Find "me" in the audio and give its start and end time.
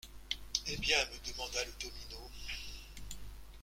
1.11-1.19